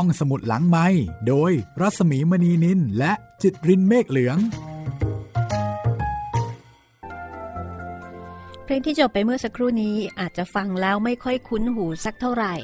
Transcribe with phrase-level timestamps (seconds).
[0.00, 0.86] ห้องสมุดหลังไม้
[1.28, 4.38] โดยรัสมีมณีนินและจิตรินเมฆเหลือง
[8.64, 12.54] เพลงที่จบไปเมื่อสักครู่นี้อาจจะฟังแล้วไม่ค่อยคุ้นหูสักเท่าไหร่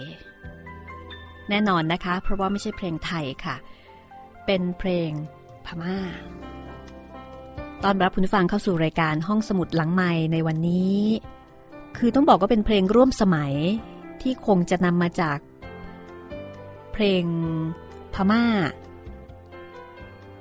[1.48, 3.56] แน่นอนนะคะ เพราะว่าไม่ใช่เพลงไทยค่ะ
[4.46, 5.10] เป็นเพลง
[5.66, 5.96] พม่า
[7.84, 10.98] ตอนรับคุณฟังเข้าสู่รายการห้องสมุดหลังไม้ในวันนี้
[11.96, 13.54] คือต้องบอกว่าเป็นเพลงร่วมสมัย
[14.22, 15.38] ที่คงจะนำมาจาก
[16.92, 17.24] เพลง
[18.14, 18.45] พม่า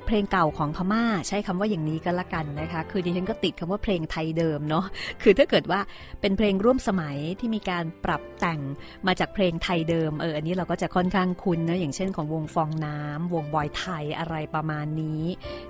[0.05, 4.86] เพลงเก่าของพม่าใช้คำว่าอย่างนี้ก็แล้วกันนะคะ คือดิฉันก็ติดคำว่าเพลงไทยเดิมเนาะ
[5.22, 5.80] คือถ้าเกิดว่า
[6.22, 8.60] เป็นเพลงร่วมสมัยที่มีการปรับแต่ง
[9.08, 15.24] มาจากเพลงไทยเดิมเอออันนี้เราก็จะค่อนข้างคุ้นนะอย่างเช่นของวงฟองน้ำวงบอยไทยอะไรประมาณนี้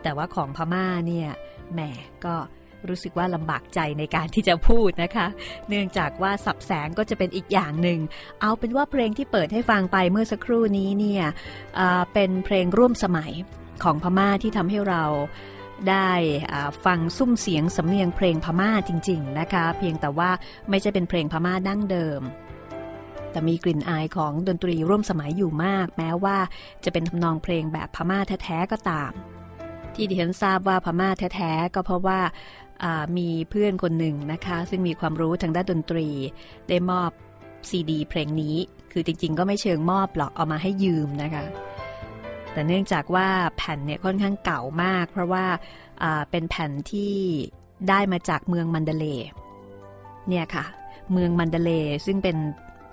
[0.04, 1.30] แต่ว่าของพม่าเนี่ย
[1.74, 1.80] แหม
[2.26, 2.36] ก็
[2.90, 5.28] รู้สึกว่าลำบากใจในการที่จะพูดนะคะ
[5.70, 8.00] เนื่องจากว่าสับแสงก็จะเป็นอีกอย่างหนึ่ง
[8.42, 11.24] เอาเป็นว่าเพลงที่เปิดให้ฟังไปเมื่อสักครู่นี้เนี่ย
[12.14, 13.32] เป็นเพลงร่วมสมัย
[13.84, 15.04] ของพม่าที่ทำให้เรา
[15.90, 16.12] ได้
[16.86, 20.30] ฟังซุ้มเสียงสำเนียงเพลงพม่าจริง ๆ นะคะ เพียงแต่ว่า
[20.70, 22.22] ไม่ใช่เป็นเพลงพม่าดั้งเดิม
[23.32, 26.38] แต่มีกลิ่นอายของดนตรีร่วมสมัยอยู่มาก แม้ว่า
[26.84, 29.12] จะเป็นทำนองเพลงแบบพม่าแท้ๆก็ตาม
[29.94, 32.20] ที่ดิฉันทราบว่าพม่าแท้ๆก็เพราะว่า
[33.18, 36.08] มีเพื่อนคนหนึ่งนะคะ ซึ่งมีความรู้ทางด้านดนตรี
[36.70, 37.12] ได้มอบ
[37.70, 38.56] ซีดี เพลงนี้
[38.92, 41.46] คือจริง ๆ ก็ไม่เชิงมอบหรอกเอามาให้ยืมนะคะ
[42.52, 45.46] แต่เนื่องจากว่าแผ่นเนี่ยค่อนข้างเก่ามาก เพราะว่า
[46.32, 47.14] เป็นแผ่นที่
[47.90, 49.06] ได้มาจากเมืองมันเดเล
[50.30, 50.66] เนี่ยค่ะ
[51.12, 51.72] เมืองมันเดเล
[52.06, 52.38] ซึ่งเป็น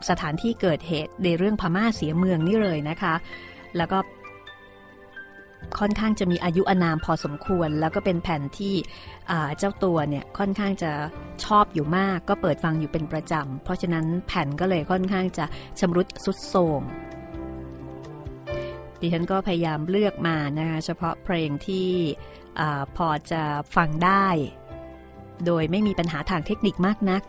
[0.09, 3.15] สถานที่เกิดเหตุในเรื่องพม่าเสียเมืองนี่เลยนะคะ
[3.77, 3.99] แล้วก็
[5.79, 8.75] ค่อนข้างจะมีอายุอานามพอสมควร แล้วก็เป็นแผ่นที่
[9.59, 10.93] เจ้าตัวเนี่ยค่อนข้างจะ
[11.45, 15.45] ชอบอยู่มาก ก็เปิดฟังอยู่เป็นประจำ เพราะฉะนั้นแผ่นก็เลยค่อนข้างจะ
[15.81, 16.83] ชำรุดสุดโทรม
[19.01, 21.89] ดิฉันก็พยายามเลือกมานะคะเฉพาะเพลงที่
[22.61, 22.63] อ
[22.97, 23.43] พอจะ
[23.77, 24.27] ฟังได้
[25.47, 27.23] โดยไม่มีปัญหาทางเทคนิคมากนัก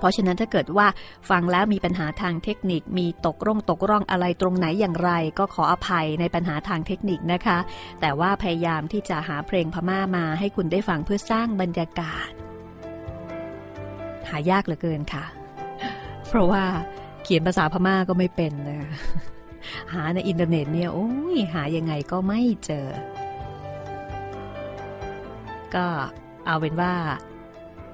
[0.00, 0.86] เพราะฉะนั้นถ้าเกิดว่า
[1.30, 7.58] ฟังแล้วมีปัญหาทางเทคนิค มีตกร่องตกร่องอะไรตรงไหนอย่างไร ก็ขออภัยในปัญหาทางเทคนิคนะคะ
[8.00, 12.30] แต่ว่าพยายามที่จะหาเพลงพม่ามาให้คุณได้ฟังเพื่อสร้างบรรยากาศ
[14.28, 15.24] หายากเหลือเกินค่ะ
[16.28, 16.64] เพราะว่า
[17.22, 18.90] เขียนภาษาพม่าก็ไม่เป็นนะคะ
[19.94, 22.86] หาในอินเทอร์เน็ตเนี่ยโอ้ยหายังไงก็ไม่เจอ
[25.74, 25.86] ก็
[26.46, 26.92] เอาเป็นว่า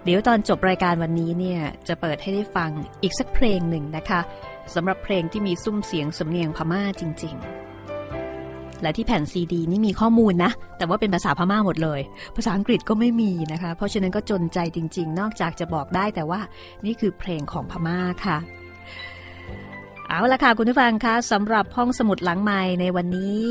[0.08, 2.70] เดี๋ยวตอนจบรายการวันนี้เนี่ยจะเปิดให้ได้ฟัง
[3.02, 4.20] อีกสักเพลงหนึ่งนะคะ
[4.74, 7.34] สำหรับเพลงที่มีซุ้มเสียงสำเนียงพม่าจริง
[8.08, 12.00] ๆ และที่แผ่นซีดีนี่มีข้อมูลนะ แต่ว่าเป็นภาษาพม่าหมดเลย
[12.36, 16.40] ภาษาอังกฤษก็ไม่มีนะคะ เพราะฉะนั้นก็จนใจจริง ๆ นอกจากจะบอกได้แต่ว่า
[16.84, 18.36] นี่คือเพลงของพม่าค่ะ
[20.08, 23.46] เอาละค่ะคุณผู้ฟังคะสำหรับห้องสมุดหลังใหม่ในวันนี้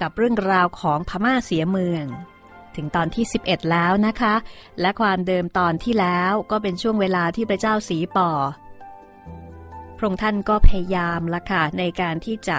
[0.00, 2.06] กับเรื่องราวของพม่าเสียเมือง
[2.80, 4.34] ถึงตอนที่ 11 แล้วนะคะ
[4.80, 8.30] และความเดิมตอนที่แล้วก็เป็นช่วงเวลาที่พระเจ้าสีป่อ
[9.96, 12.56] พระองค์ท่านก็พยายามละค่ะในการที่จะ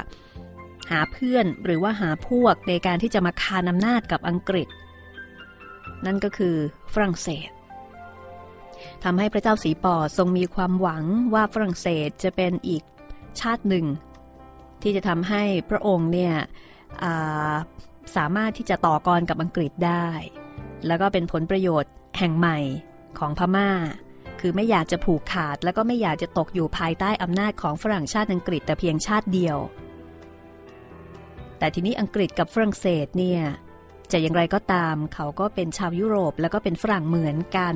[0.91, 4.67] หาเพื่อนหรือว่าหาพวกในการที่จะมาคานอำนาจกับอังกฤษ
[6.05, 6.55] นั่นก็คือ
[6.93, 7.49] ฝรั่งเศส
[9.03, 12.83] ทำให้พระเจ้าสีปอทรงมีความหวังว่าฝรั่งเศสจะเป็นอีก
[13.39, 13.85] ชาติหนึ่ง
[14.81, 16.33] ที่จะทำให้พระองค์เนี่ย
[18.15, 20.07] สามารถที่จะต่อกรกับอังกฤษได้
[20.87, 22.59] แล้วก็เป็นผลประโยชน์แห่งใหม่
[23.19, 23.69] ของพมา่า
[24.39, 29.57] คือไม่อยากจะผูกขาด แล้วก็ไม่อยากจะตกอยู่ภายใต้อำนาจของฝรั่งชาติอังกฤษแต่เพียงชาติเดียว
[31.59, 33.41] แต่ทีนี้อังกฤษกับฝรั่งเศสเนี่ย
[34.11, 37.75] จะอย่างไรก็ตามเขาก็เป็นชาวยุโรปแล้วก็เป็นฝรั่งเหมือนกัน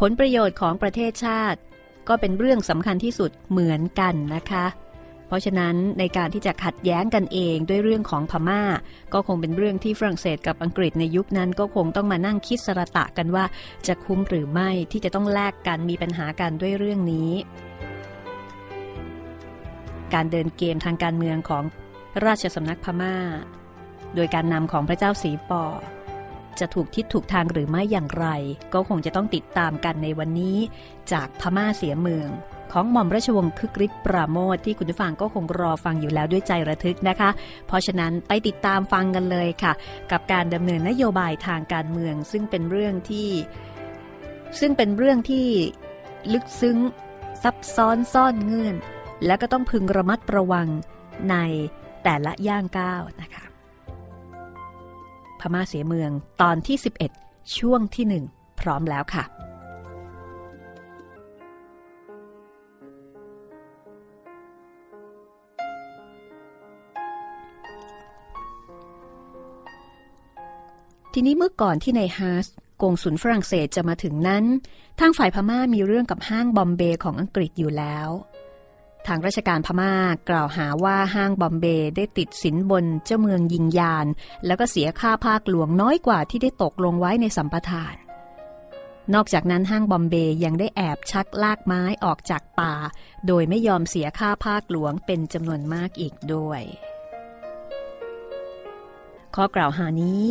[0.00, 1.60] ผลประโยชน์ของประเทศชาติ
[2.08, 4.66] ก็เป็นเรื่องสำคัญที่สุดเหมือนกันนะคะ
[5.32, 8.62] ราะฉะนั้นในการที่จะขัดแย้งกันเองด้วยเรื่องของพมา่า
[9.12, 13.44] ก็คงเป็นเรื่องที่ฝรั่งเศสกับอังกฤษในยุคนั้นก็คงต้องมานั่งคิดสระตะกันว่า
[13.86, 17.30] จะคุ้มหรือไม่ที่จะต้องแลกกันมีปัญหากันด้วยเรื่องนี้
[20.14, 21.64] การเดินเกมทางการเมืองของ
[22.24, 23.16] ราชสำนักพมา่า
[24.14, 25.64] โดยการนำของพระเจ้าสีปอ
[26.60, 28.26] จะถูกทิศถูกทางหรือไม่อย่างไร
[28.74, 30.56] ก็คงจะต้องติดตามกันในวันนี้
[31.12, 32.28] จากพม่าเสียเมือง
[32.72, 37.30] ของหม่อมราชวงศ์คึกฤทธิ์ปราโมทที่คุณผู้ฟังก็คงรอฟังอยู่แล้วด้วยใจระทึกนะคะ
[37.66, 39.72] เพราะฉะนั้นไปติดตามฟังกันเลยค่ะ
[40.10, 43.28] กับการดำเนินนโยบายทางการเมือง ซึ่งเป็นเรื่องที่
[44.60, 45.46] ซึ่งเป็นเรื่องที่
[46.32, 46.78] ลึกซึ้ง
[47.42, 48.76] ซับซ้อนซ่อนเงื่อน
[49.26, 50.68] และก็ต้องพึงระมัดระวัง
[51.30, 51.36] ใน
[52.04, 53.44] แต่ละย่างก้าวนะคะ
[55.42, 56.10] พม่าเสียเมือง
[56.42, 56.76] ตอนที่
[57.16, 59.24] 11 ช่วงที่ 1 พร้อมแล้วค่ะ
[71.16, 72.46] ทีนี้เมื่อก่อนที่ในฮาร์ส
[72.82, 74.44] กงสุนฝรั่งเศสจะมาถึงนั้น
[75.00, 78.08] ทางฝ่ายพม่ามีเรื่องกับห้างบอมเบย์ของอังกฤษอยู่แล้ว
[79.06, 79.92] ทางราชการพม่า
[80.28, 84.06] กล่าวหาว่าห้างบอมเบย์ได้ติดสินบนเจ้าเมืองยิงยาน
[84.46, 87.94] แล้วก็เสียค่าภาคหลวงน้อยกว่าที่ได้ตกลงไว้ในสัมปทาน
[89.14, 92.74] นอกจากนั้นห้างบอมเบย์ยังได้แอบชักลากไม้ออกจากป่า
[93.26, 96.62] โดยไม่ยอมเสียค่าภาคหลวงเป็นจำนวนมากอีกด้วย
[99.34, 100.24] ข้อกล่าวหานี้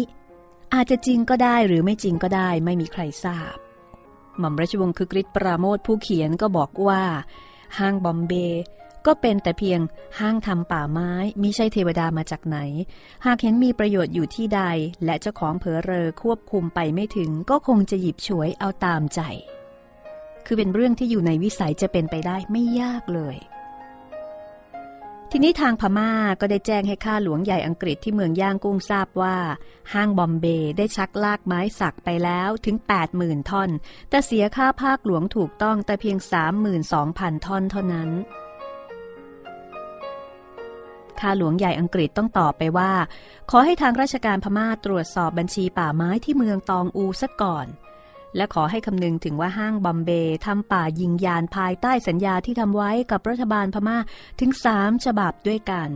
[0.74, 3.56] อาจจะจริงก็ได้หรือไม่จริงก็ได้ไม่มีใครทราบ
[4.40, 7.04] หม่อมราชวงศ์คึกฤทธิ์ปราโมทผู้เขียนก็บอกว่า
[7.80, 8.64] ห้างบอมเบย์
[9.06, 9.80] ก็เป็นแต่เพียง
[10.20, 12.58] ห้างทำป่าไม้มิใช่เทวดามาจากไหน
[13.26, 14.62] หากเห็นมีประโยชน์อยู่ที่ใด
[15.06, 19.22] และเจ้าของเผอเรอควบคุมไปไม่ถึง ก็คงจะหยิบฉวยเอาตามใจ
[20.46, 23.36] คือเป็นเรื่องที่อยู่ในวิสัยจะเป็นไปได้ไม่ยากเลย
[25.34, 26.12] ทีนี้ทางพม่า
[26.42, 29.38] ก็ได้แจ้งให้ข้าหลวงใหญ่อังกฤษที่เมืองย่างกุ้งทราบว่า
[29.94, 32.76] ห้างบอมเบย์ได้ชักลากไม้สักไปแล้วถึง
[33.14, 33.70] 80,000 ท่อน
[34.10, 36.18] แต่เสียค่าภาคหลวงถูกต้องแต่เพียง
[36.82, 38.10] 32,000 ท่อนเท่านั้น
[41.20, 42.92] ข้าหลวงใหญ่อังกฤษต้องตอบไปว่า
[43.50, 47.68] ขอให้ทางราชการพม่าตรวจสอบบัญชีป่าไม้ที่เมืองตองอูซะก่อน
[48.36, 53.98] และขอให้คำนึงถึงว่าห้างบอมเบย์ทำป่ายิงยานภายใต้สัญญาที่ทำไว้กับรัฐบาลพม่า
[54.40, 55.90] ถึงสามฉบับด้วยกัน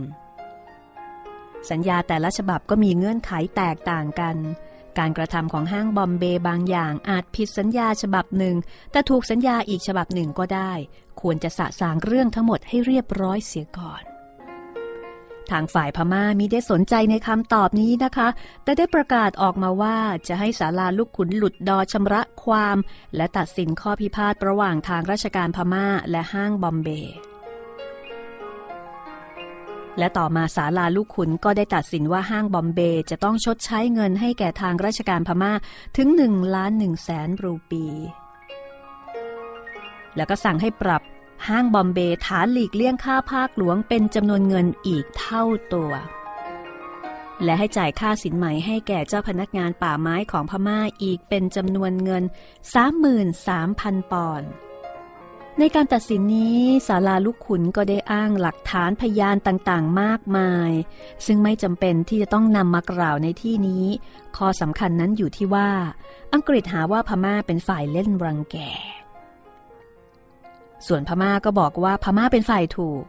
[1.70, 4.36] สัญญาแต่ละฉบับก็มีเงื่อนไขแตกต่างกัน
[4.98, 8.56] การกระทำของห้างบอมเบย์บางอย่างอาจผิดสัญญาฉบับหนึ่ง
[8.92, 10.72] แต่ถูกสัญญาอีกฉบับหนึ่งก็ได้
[11.20, 14.02] ควรจะสะสางเรื่องทั้งหมดให้เรียบร้อยเสียก่อน
[15.52, 18.28] ทางฝ่ายพม่ามิได้สนใจในคำตอบนี้นะคะ
[18.64, 19.96] แต่ได้ประกาศออกมาว่า
[20.28, 22.76] จะให้ศาลาลูกขุนหลุดดอชำระความ
[23.16, 27.16] และตัดสินข้อพิพาทระหว่างทางราชการพม่าและห้างบอมเบย์
[29.98, 35.52] และต่อมาศาลาลูกขุนก็ได้ตัดสินว่าห้างบอมเบย์จะต้องชดใช้เงินให้แก่ทางราชการพม่า
[35.96, 37.84] ถึง1ล้าน1แสนรูปี
[40.16, 41.02] แล้วก็สั่งให้ปรับ
[41.48, 45.44] ห้างบอมเบย์ฐานหลีกเลี่ยงค่าภาคหลวงเป็นจำนวนเงินอีกเท่า
[45.74, 45.92] ตัว
[47.44, 52.24] และให้จ่ายค่าสินไหมให้แก่เจ้าพนักงานป่าไม้ของพม่าอีกเป็นจำนวนเงิน
[53.36, 54.50] 33,000 ปอนด์
[55.58, 60.70] ในการตัดสินนี้ศาลาลูกขุนก็ได้อ้างหลักฐานพยานต่างๆ มากมาย
[61.26, 63.84] ซึ่งไม่จำเป็นที่จะต้องนำมากล่าวในที่นี้
[64.36, 65.70] ข้อสำคัญนั้นอยู่ที่ว่า
[66.32, 68.56] อังกฤษหาว่าพม่าเป็นฝ่ายเล่นรังแก
[70.86, 73.02] ส่วนพม่าก็บอกว่าพม่าเป็นฝ่ายถูก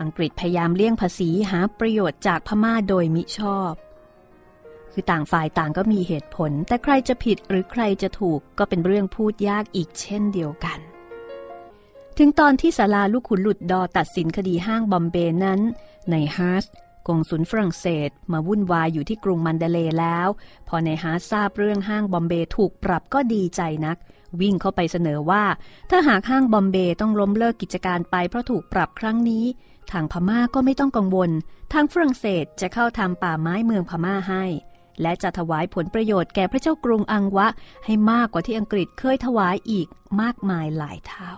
[0.00, 3.72] อังกฤษพยายามเลี่ยงภาษีหาประโยชน์จากพม่าโดยมิชอบ
[4.92, 10.78] คือต่างฝ่ายต่างก็มีเหตุผล แต่ใครจะผิดหรือใครจะถูกก็เป็นเรื่องพูดยากอีกเช่นเดียวกัน
[12.18, 15.60] ถึงตอนที่ศาลาลูกขุนหลุดดอตัดสินคดีห้างบอมเบย์นั้น
[16.10, 16.64] นายฮาร์ส
[17.08, 20.28] กงสุลฝรั่งเศสมาวุ่นวายอยู่ที่กรุงมัณฑะเลแล้ว
[20.68, 23.96] พอนายฮาร์สทราบเรื่องห้างบอมเบย์ถูกปรับก็ดีใจนัก
[24.40, 25.44] วิ่งเข้าไปเสนอว่า
[25.90, 29.44] ถ้าหากห้างบอมเบย์ต้องล้มเลิกกิจการไปเพราะถูกปรับครั้งนี้
[29.92, 31.30] ทางพม่าก็ไม่ต้องกังวล
[31.72, 34.44] ทางฝรั่งเศสจะเข้าทำป่าไม้เมืองพม่าให้
[35.02, 37.48] และจะถวายผลประโยชน์แก่พระเจ้ากรุงอังวะ
[37.84, 39.86] ให้มากกว่าที่อังกฤษเคยถวายอีก
[40.20, 41.32] มากมายหลายเท่า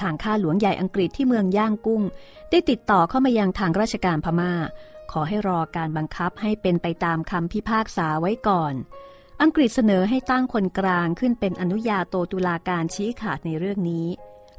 [0.00, 2.02] ทางข้าหลวงใหญ่อังกฤษที่เมืองย่างกุ้ง
[2.50, 4.52] ได้ติดต่อเข้ามายังทางราชการพม่า
[5.12, 8.74] ขอให้รอการบังคับให้เป็นไปตามคำพิพากษาไว้ก่อน
[9.42, 14.06] อังกฤษเสนอให้ตั้งคนกลางขึ้นเป็นอนุญาโตตุลาการชี้ขาดในเรื่องนี้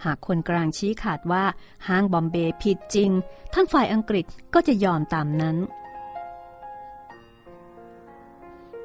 [0.05, 1.43] หากคนกลางชี้ขาดว่า
[1.87, 3.11] ห้างบอมเบย์ผิดจริง
[3.53, 5.57] ทั้งฝ่ายอังกฤษก็จะยอมตามนั้น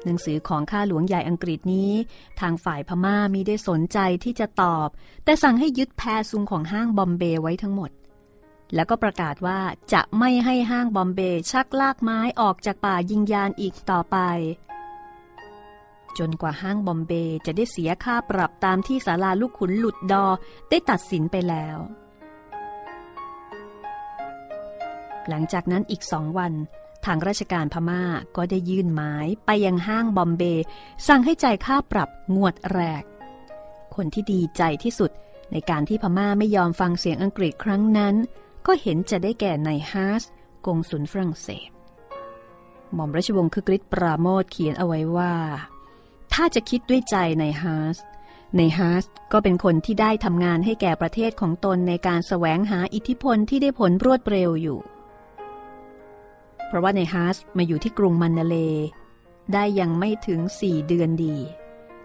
[0.03, 1.91] หนังสือของข้าหลวงใหญ่อังกฤษนี้
[2.39, 4.87] ทางฝ่ายพม่ามีได้สนใจที่จะตอบ
[5.23, 7.91] แต่สั่งให้ยึดแพรซุงของห้างบอมเบย์ไว้ทั้งหมด
[8.75, 9.59] แล้วก็ประกาศว่า
[9.93, 14.17] จะไม่ให้ห้างบอมเบย์ชักลากไม้ออกจากป่ายิงยานอีกต่อไป
[16.19, 20.25] จนกว่าห้างบอมเบย์จะได้เสียค่าปรับตามที่ศาลาลูกขุนหลุดดอ
[20.69, 21.77] ได้ตัดสินไปแล้ว
[25.29, 26.53] หลังจากนั้นอีกสองวัน
[27.05, 28.03] ทางราชการพม่า
[28.35, 30.63] ก็ได้ยื่นหมายไปยังห้างบอมเบย์
[31.07, 33.03] สั่งให้จ่ายค่าปรับงวดแรก
[33.95, 35.11] คนที่ดีใจที่สุด
[35.51, 38.15] ในการที่พม่าไม่ยอมฟังเสียงอังกฤษครั้งนั้น
[38.65, 40.23] ก็เห็นจะได้แก่นายฮาร์ส
[40.65, 41.69] กงสุลฝรั่งเศส
[42.93, 45.33] หม่อมราชวงศ์คึกฤทธิ์ปราโมชเขียนเอาไว้ว่า
[46.33, 54.79] ถ้าจะคิดด้วยใจนายฮาร์สนายฮาร์สก็เป็นคนที่ได้ทำงานให้แก่ประเทศของตนในการแสวงหาอิทธิพลที่ได้ผลรวดเร็วอยู่
[56.67, 58.55] เพราะว่าในฮาร์สมาอยู่ที่กรุงมันเดเล
[59.53, 61.37] ได้ยังไม่ถึงสี่เดือนดี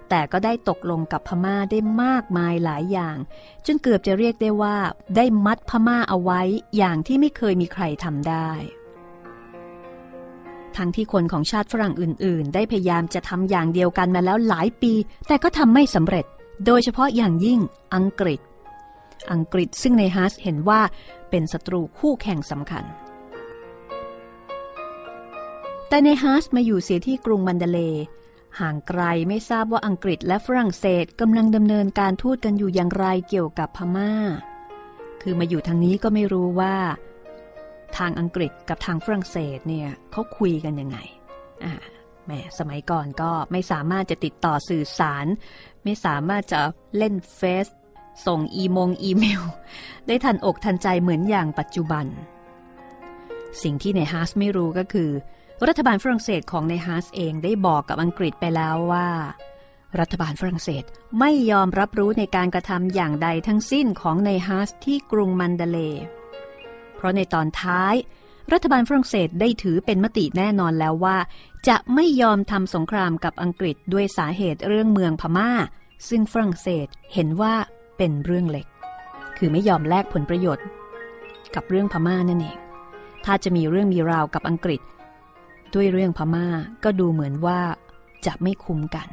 [0.09, 3.17] แต่ก็ได้ตกลงกับพม่าได้มากมายหลายอย่าง
[3.67, 4.77] จนเกือบจะเรียกได้ว่า
[5.17, 6.41] ได้มัดพม่าเอาไว้
[6.77, 8.51] อย่างที่ไม่เคยมีใครทำได้
[10.79, 14.93] ทั้งที่คนของชาติฝรั่งอื่น ๆ ได้พยายามจะทำอย่างเดียวกันมาแล้วหลายปี
[15.27, 16.25] แต่ก็ทำไม่สำเร็จ
[16.67, 17.61] โดยเฉพาะอย่างยิ่ง
[17.95, 18.41] อังกฤษ
[19.33, 20.81] อังกฤษซึ่งในฮัสเห็นว่า
[21.31, 22.85] เป็นศัตรูคู่แข่งสำคัญ
[25.89, 27.79] แต่ในฮัสมาอยู่เสียที่กรุงมันเดเล
[28.61, 34.13] ห่างไกลไม่ทราบว่าอังกฤษและฝรั่งเศสกำลังดำเนินการทูตกันอยู่อย่างไรเกี่ยวกับพม่า
[35.23, 36.77] คือมาอยู่ทางนี้ก็ไม่รู้ว่า
[37.97, 40.99] ทางอังกฤษกับทางฝรั่งเศสเนี่ยเขาคุยกันยังไง
[41.65, 41.75] อ่า
[42.27, 45.27] แม่สมัยก่อนก็ไม่สามารถจะติดต่อสื่อสาร
[45.85, 46.61] ไม่สามารถจะ
[46.97, 47.67] เล่นเฟซ
[48.27, 49.43] ส่งอีมงอีเมล
[50.07, 52.07] ได้ทันอกทันใจเหมือนอย่างปัจจุบัน
[53.63, 55.11] สิ่งที่นายฮาสไม่รู้ก็คือ
[55.69, 59.09] รัฐบาลฝรั่งเศสของนายฮาสเองได้บอกกับอังกฤษไปแล้วว่า
[60.01, 60.85] รัฐบาลฝรั่งเศส
[61.21, 66.05] ไม่ยอมรับรู้ในการกระทำอย่างใดทั้งสิ้นของนายฮาสที่กรุงมันเดเลย์
[66.99, 67.95] เพราะในตอนท้าย
[68.53, 71.17] รัฐบาลฝรั่งเศสได้ถือเป็นมติแน่นอนแล้วว่า
[71.69, 75.51] จะไม่ยอมทำสงครามกับอังกฤษด้วยสาเหตุเรื่องเมืองพม่าา
[76.09, 77.55] ซึ่งฝรั่งเศสเห็นว่า
[77.97, 78.67] เป็นเรื่องเล็ก
[79.37, 80.67] คือไม่ยอมแลกผลประโยชน์
[81.55, 82.59] กับเรื่องพม่านั่นเอง
[83.25, 84.81] ถ้าจะมีเรื่องมีราวกับอังกฤษ
[85.75, 86.47] ด้วยเรื่องพม่า
[86.85, 87.61] ก็ดูเหมือนว่า
[88.27, 89.09] จะไม่คุ้มกัน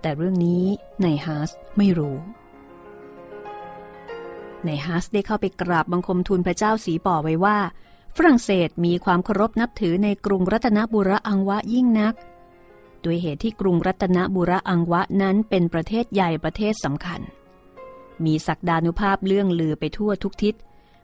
[0.00, 0.64] แต่เรื่องนี้
[1.02, 2.16] ในฮาร์สไม่รู้
[4.66, 7.58] ในฮัสได้เข้าไปกราบบังคมทูลพระเจ้าสีป่อไว้ว่า
[8.16, 12.14] ฝรั่งเศสมีความเคารพนับถือในกรุงรัตนบุรีอังวะยิ่งนัก
[13.04, 17.20] ด้วยเหตุที่กรุงรัตนบุรีอังวะนั้นเป็นประเทศใหญ่ประเทศสำคัญ
[18.24, 20.54] มีศักดานุภาพเลื่องลือไปทั่วทุกทิศ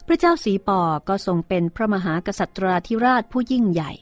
[0.07, 3.93] พระเจ้าสีป่อก็ทรงเป็นพระมหากษัตราธิราชผู้ยิ่งใหญ่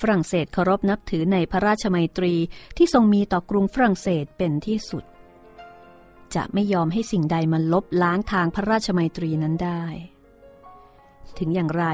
[0.00, 2.34] ฝรั่งเศสเคารพนับถือในพระราชมัยตรี
[2.76, 5.04] ที่ทรงมีต่อกรุงฝรั่งเศสเป็นที่สุด
[6.34, 9.84] จะไม่ยอมให้สิ่งใดมันลบล้างทางพระราชมัยตรีนั้นได้
[11.38, 11.86] ถึงอย่างไร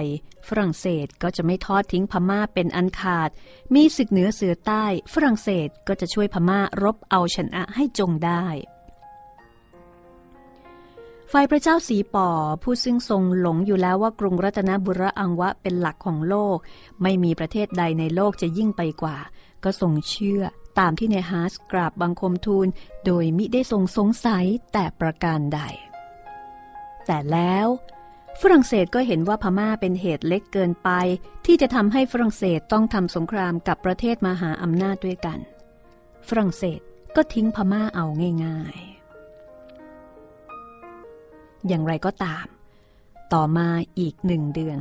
[0.49, 3.31] ฝรั่งเศสก็จะไม่ทอดทิ้งพม่าเป็นอันขาด
[3.75, 8.47] มีศึกเหนือเสือใต้ ฝรั่งเศสก็จะช่วยพม่ารบเอาชนะให้จงได้
[11.33, 12.29] ฝ่ายพระเจ้าสีป่อ
[12.62, 16.57] ผู้ซึ่งทรงหลงอยู่แล้วว่ากรุงรัตนบุรีอังวะเป็นหลักของโลก
[17.03, 19.17] ไม่มีประเทศใดในโลกจะยิ่งไปกว่า
[19.65, 20.43] ก็ทรงเชื่อ
[20.79, 22.67] ตามที่เนฮาสกราบบังคมทูล
[23.07, 25.61] โดยมิได้ทรงสงสัยแต่ประการใด
[27.07, 27.67] แต่แล้ว
[28.41, 30.91] ฝรั่งเศสก็เห็นว่าพม่าเป็นเหตุเล็กเกินไป
[31.47, 35.38] ที่จะทำให้ฝรั่งเศสต้องทำสงครามกับประเทศมหาอำนาจด้วยกัน
[36.29, 36.81] ฝรั่งเศส
[37.17, 38.05] ก็ทิ้งพม่าเอา
[38.45, 38.93] ง่าย ๆ
[41.69, 42.47] อย่างไรก็ตาม
[43.33, 44.79] ต่อมาอีกหนึ่งเดือน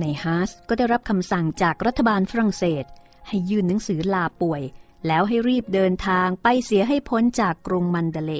[0.00, 2.84] ในฮาสก็ได้รับคำสั่งจากรัฐบาลฝรั่งเศส
[3.28, 4.62] ให้ยื่นหนังสือลาป่วย
[5.06, 8.32] แล้วให้รีบเดินทางไปเสียให้พ้นจากกรุงมันเดเล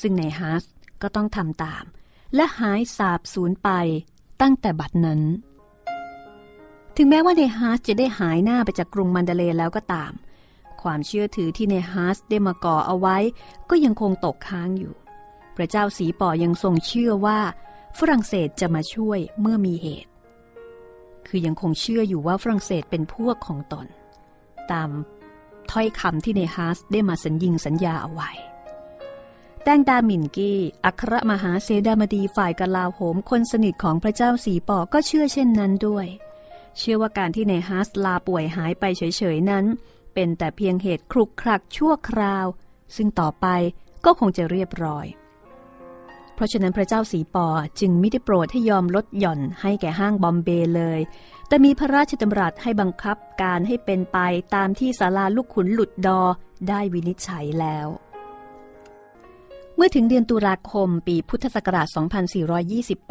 [0.00, 0.64] ซึ่งในฮาส
[1.02, 1.84] ก็ต้องทำตาม
[2.34, 3.70] และหายสาบสูญไป
[4.40, 5.20] ตั้งแต่บัดนั้น
[6.96, 10.12] ถึงแม้ว่าในฮาสจะได้หายหน้าไปจากกรุงมันเดเลแล้วก็ตาม
[10.82, 13.16] ความเชื่อถือที่ในฮาสได้มาก่อเอาไว้
[13.70, 14.94] ก็ยังคงตกค้างอยู่
[15.56, 17.40] พระเจ้าสีป่อยังทรงเชื่อว่า
[17.98, 20.10] ฝรั่งเศสจะมาช่วยเมื่อมีเหตุ
[21.26, 23.86] คือยังคงเชื่ออยู่ว่าฝรั่งเศสเป็นพวกของตน
[24.72, 24.90] ตาม
[25.72, 28.30] ถ้อยคำที่เนฮาสได้มาสัญญิงสัญญาเอาไว้
[29.62, 36.06] แตงดามินกี้ อัครมหาเสดามดีฝ่ายกลาโหมคนสนิทของพระเจ้าสีปอก็เชื่อเช่นนั้นด้วย
[36.78, 39.64] เชื่อว่าการที่เนฮาสลาป่วยหายไปเฉยๆนั้น
[40.14, 42.46] เป็นแต่เพียงเหตุคลุกคลักชั่วคราว
[42.96, 43.46] ซึ่งต่อไป
[44.04, 45.06] ก็คงจะเรียบร้อย
[46.36, 47.46] เพราะฉะนั้นพระเจ้าสีปอ
[47.80, 51.00] จึงไม่ได้โปรดให้ยอมลดหย่อนให้แก่ห้างบอมเบย์เลย
[51.48, 54.18] แต่มีพระราชดำรัสให้บังคับการให้เป็นไป
[54.54, 56.20] ตามที่ศาลาลูกขุนหลุดดอ
[56.68, 57.88] ได้วินิจฉัยแล้ว
[59.76, 61.86] เมื่อถึงเดือนตุลาคมปีพุทธศักราช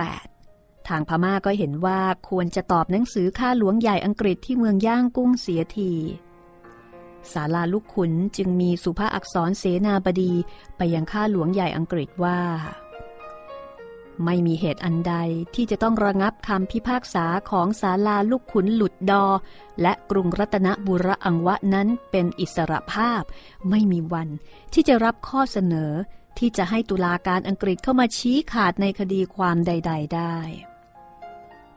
[0.01, 5.91] 2428 ทางพม่าก็เห็นว่าควรจะตอบหนังสือข้าหลวงใหญ่อังกฤษที่เมืองย่างกุ้งเสียที
[7.33, 10.33] ศาลาลูกขุนจึงมีสุภาอักษรเสนาบดี
[10.77, 12.39] ไปยังข้าหลวงใหญ่อังกฤษว่า
[14.23, 15.15] ไม่มีเหตุอันใด
[15.55, 19.25] ที่จะต้องระงับคำพิพากษาของศาลาลูกขุนหลุดดอ
[19.81, 23.21] และกรุงรัตนบุรอังวะนั้นเป็นอิสระภาพ
[23.69, 24.29] ไม่มีวัน
[24.73, 25.91] ที่จะรับข้อเสนอ
[26.37, 30.37] ที่จะให้ตุลาการอังกฤษเข้ามาชี้ขาดในคดีความใด ๆ ได้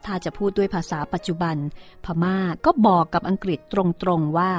[0.04, 1.57] ถ้าจะพูดด้วยภาษาปัจจุบัน
[2.04, 4.52] พม่าก็บอกกับอังกฤษตรงๆว่า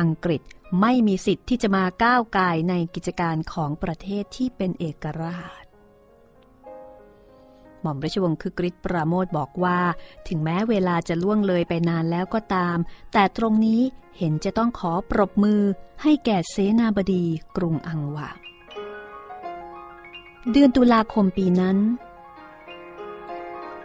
[0.00, 0.42] อังกฤษ
[0.80, 5.67] ไม่มีสิทธิ์ที่จะมาก้าวไกายในกิจการของประเทศที่เป็นเอกราช
[7.82, 9.78] หม่อมราชวงศ์คือกริชปราโมทบอกว่า
[10.28, 12.76] ถึงแม้เวลาจะล่วงเลยไปนานแล้วก็ตาม
[13.12, 13.80] แต่ตรงนี้
[14.18, 15.62] เห็นจะต้องขอปรบมือ
[16.02, 17.24] ให้แก่เสนาบดี
[17.56, 18.28] กรุงอังวา
[20.52, 21.78] เดือนตุลาคมปีนั้น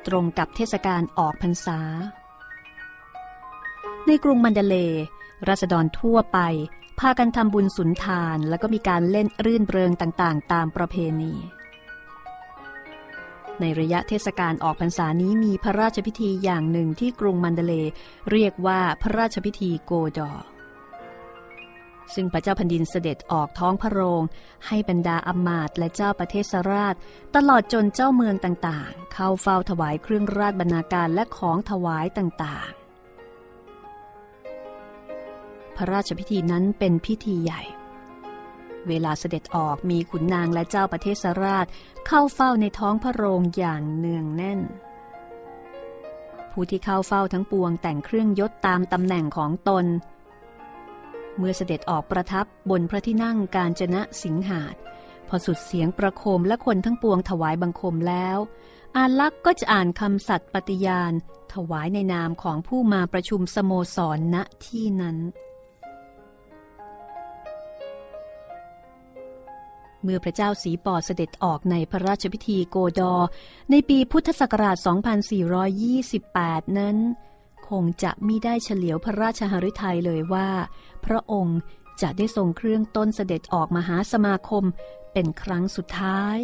[0.08, 1.80] ตรงกับเทศกาลออกพรรษา
[4.08, 4.76] ในกรุงมันเดเล
[5.48, 6.40] ราษฎรทั่วไป
[7.00, 11.34] พากันทำบุญสุนทานแล้วก็มีการเล่นรื่นเริงต่างๆ ตามประเพณี
[13.62, 17.74] ในระยะเทศกาลออกพรรษานี้มีพระราชพิธีอย่างหนึ่งที่กรุงมันเดเล
[18.32, 20.32] เรียกว่าพระราชพิธีโกดอ
[22.16, 24.22] ซึ่งพระเจ้าแผ่นดินเสด็จออกท้องพระโรง
[24.68, 26.96] ให้บรรดาอำมาตย์และเจ้าประเทศราช
[27.36, 32.84] ตลอดจนเจ้าเมืองต่างๆ เข้าเฝ้าถวายเครื่องราชบรรณาการและของถวายต่างๆ
[35.76, 37.62] พระราชพิธีนั้นเป็นพิธีใหญ่
[38.88, 41.66] เวลาเสด็จออกมีขุนนางและเจ้าประเทศราช
[42.08, 44.60] เข้าเฝ้าในท้องพระโรงอย่างเนืองแน่น
[46.52, 49.86] ผู้ที่เข้าเฝ้าทั้งปวงแต่งเครื่องยศตามตำแหน่งของตน
[51.38, 54.76] เมื่อเสด็จออกประทับบนพระที่นั่งการจนะสิงหาด
[55.28, 58.38] พอสุดเสียงประโคมและคนทั้งปวงถวายบังคมแล้ว
[58.98, 61.14] อาลักษ์ก็จะอ่านคำสัตย์ปฏิญาณ
[61.54, 64.36] ถวายในนามของผู้มาประชุมสโมสรณ
[64.66, 65.18] ที่นั้น
[70.04, 73.14] เมื่อพระเจ้าสีปอเสด็จออกในพระราชพิธีโกดอ
[73.72, 74.78] ในปีพุทธศักราช
[75.98, 76.98] 2428 นั้น
[77.70, 80.50] คงจะมิได้เฉลียวพระราชหฤทัยเลยว่า
[81.06, 81.60] พระองค์
[82.02, 84.64] จะได้ทรงเครื่องต้นเสด็จออกมาหาสมาคม
[85.14, 86.40] เป็นครั้งสุดท้าย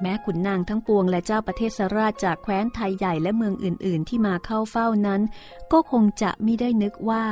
[0.00, 5.20] แม้ขุนนางทั้งปวงและเจ้าประเทศสราชจากแคว้นไทยใหญ่และเมืองอื่น ๆ ที่มาเข้าเฝ้านั้น
[5.72, 7.24] ก็คงจะมิได้นึกว่า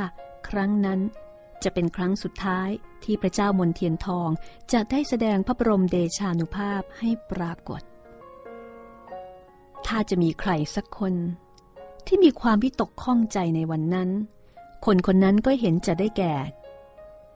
[0.47, 0.99] ครั้งนั้น
[1.63, 2.69] จะเป็นครั้งสุดท้าย
[3.03, 4.29] ที่พระเจ้ามนเทียนทอง
[4.73, 7.81] จะได้แสดงพระบรมเดชานุภาพให้ปรากฏ
[9.87, 11.13] ถ้าจะมีใครสักคน
[12.07, 14.09] ที่มีความวิตกข้องใจในวันนั้น
[14.85, 16.33] คนคนนั้นก็เห็นจะได้แก่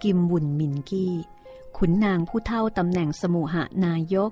[0.04, 1.14] กิมบุนมินกี้
[1.78, 4.32] ขุนนางผู้เท่าตำแหน่งสมุหานายก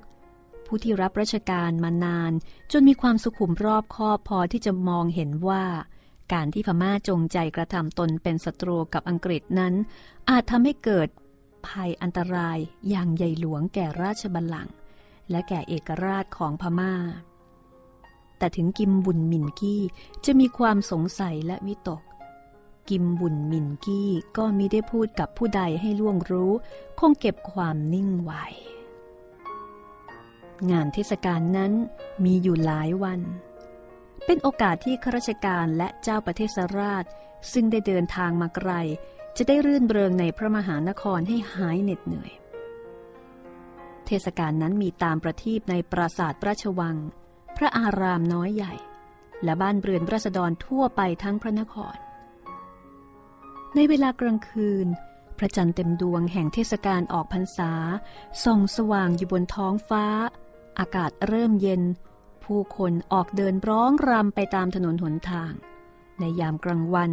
[0.65, 2.31] ผู้ที่รับราชการมานาน
[2.71, 5.65] จนมีความสุขุมรอบคอบพอที่จะมองเห็นว่า
[6.33, 9.73] การที่พม่าจงใจกระทำตนเป็นศัตรูกับอังกฤษนั้น
[10.29, 11.09] อาจทำให้เกิด
[11.67, 12.57] ภัยอันตราย
[12.89, 14.73] อย่างใหญ่หลวงแก่ราชบัลลังก์
[15.29, 16.93] และแก่เอกราชของพม่า
[18.37, 19.83] แต่ถึงกิมบุญมินกี้
[20.25, 22.01] จะมีความสงสัยและวิตก
[22.89, 26.51] กิมบุญมินกี้ก็มิได้พูดกับผู้ใดให้ล่วงรู้
[26.99, 28.45] คงเก็บความนิ่งไว้
[30.71, 31.71] งานเทศกาลนั้น
[32.23, 33.19] มีอยู่หลายวัน
[34.25, 37.05] เป็นโอกาสที่ข้าราชการและเจ้าประเทศราช
[37.53, 38.71] ซึ่งได้เดินทางมาไกล
[39.37, 42.31] จะได้รื่นเริงในพระมหานครให้หายเหน็ดเหนื่อย
[44.05, 46.97] เทศกาลนั้นมีตามประทีปในปราสาทราชวัง
[47.57, 48.73] พระอารามน้อยใหญ่
[49.43, 51.97] และบ้านเรือนราษฎรทั่วไปทั้งพระนคร
[53.75, 54.87] ในเวลากลางคืน
[55.37, 57.71] พระจันทร์เต็มดวงแห่งเทศกาลออกพรรษา
[58.43, 60.05] ส่องสว่างอยู่บนท้องฟ้า
[60.79, 61.81] อากาศเริ่มเย็น
[62.45, 65.51] ผู้คนออกเดินร้องรำไปตามถนนหนทาง
[66.19, 67.11] ในยามกลางวัน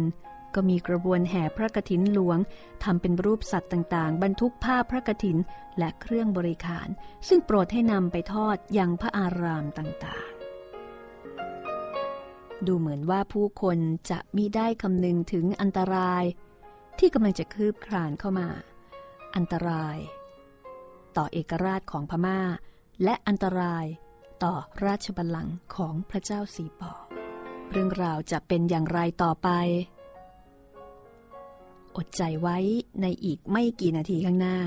[0.55, 2.39] ก็มีกระบวนแห่พระกฐินหลวง
[2.83, 5.37] ทำเป็นรูปสัตว์ต่างๆ บรรทุกผ้าพระกฐิน
[5.77, 6.87] และเครื่องบริขาร
[7.27, 13.77] ซึ่งโปรดให้นำไปทอดยังพระอารามต่างๆ ดูเหมือนว่าผู้คน
[14.09, 16.23] จะมิได้คำนึงถึงอันตราย
[16.99, 18.49] ที่กำลังจะคืบคลานเข้ามา
[19.35, 19.97] อันตราย
[21.17, 22.39] ต่อเอกราชของพม่า
[23.03, 23.85] และอันตราย
[24.43, 24.53] ต่อ
[24.85, 26.93] ราชบัลลังก์ของพระเจ้าสีปอ
[27.71, 29.49] เรื่องราวจะเป็นอย่างไรต่อไป
[31.97, 32.57] อดใจไว้
[33.01, 34.57] ในอีกไม่กี่นาทีข้างหน้า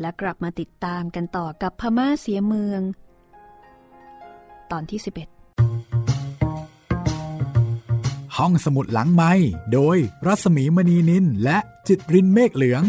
[0.00, 2.82] และกลับมาติดตามกันต่อกับพม่าเสียเมือง
[4.70, 5.08] ตอนที่ 11
[8.36, 9.32] ห้องสมุดหลังไม้
[9.72, 12.82] โดยรัสมีมณีนินและจิตรินเมฆเหลือง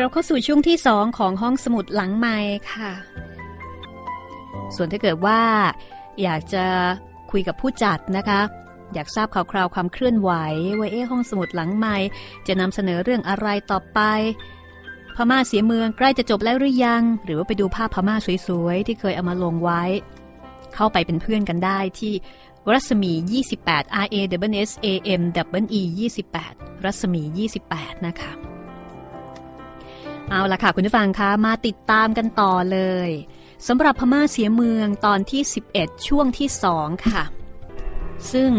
[0.00, 2.36] เราเข้าสู่ช่วงที่สองของห้องสมุดหลังไม้
[2.72, 2.92] ค่ะ
[4.76, 5.40] ส่วนถ้าเกิดว่า
[6.22, 6.64] อยากจะ
[7.30, 8.40] คุยกับผู้จัดนะคะ
[8.94, 10.30] อยากทราบข่าวคราวความเคลื่อนไหว
[10.78, 11.96] ว่าเอ๊ห้องสมุดหลังไม้
[12.46, 14.00] จะนำเสนอเรื่องอะไรต่อไป
[15.16, 19.82] พม่าเสียเมืองใกล้จะจบแล้วหรือยัง หรือว่าไปดูภาพพม่าสวยๆ ที่เคยเอามาลงไว้
[20.74, 22.12] เข้าไปเป็นเพื่อนกันได้ที่
[22.72, 23.12] รัศมี
[23.60, 24.16] 28 R A
[24.54, 24.86] W S A
[25.20, 25.22] M
[25.62, 25.82] W E
[26.36, 27.22] 28 รัศมี
[27.62, 28.47] 28 นะคะ
[30.30, 33.10] เอาละค่ะคุณผู้ฟังคะมาติดตามกันต่อเลย
[33.66, 35.42] สำหรับพม่าเสียเมืองตอนที่
[35.74, 37.22] 11 ช่วงที่2ค่ะ
[38.32, 38.50] ซึ่ง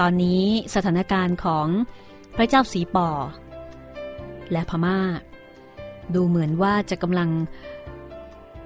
[0.00, 0.44] ตอนนี้
[0.74, 1.66] สถานการณ์ของ
[2.36, 3.08] พระเจ้าสีปอ
[4.52, 4.98] และพม่า
[6.14, 7.30] ดูเหมือนว่าจะกำลัง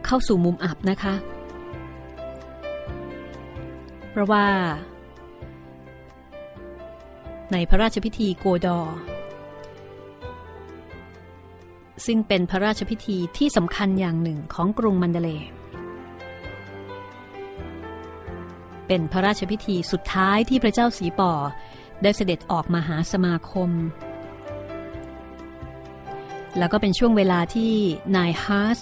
[0.05, 1.15] เข้าสู่มุมอับนะคะ
[4.11, 4.47] เพราะว่า
[7.53, 8.81] ในพระราชพิธีโกดอ
[12.07, 15.31] ซึ่งเป็นพระราชพิธีที่สำคัญอย่างหนึ่งของกรุงมันเดเล
[18.87, 21.33] เป็นพระราชพิธีสุดท้ายที่พระเจ้าสีป่อ
[22.03, 23.71] ได้เสด็จออกมาหาสมาคม
[26.59, 27.73] แล้วก็เป็นช่วงเวลาที่
[28.17, 28.79] นายฮาร์ส